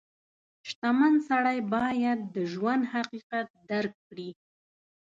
•شتمن 0.69 1.13
سړی 1.29 1.57
باید 1.73 2.19
د 2.35 2.35
ژوند 2.51 2.83
حقیقت 2.93 3.47
درک 3.69 3.93
کړي. 4.07 4.29